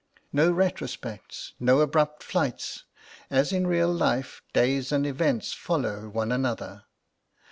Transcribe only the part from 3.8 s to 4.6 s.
life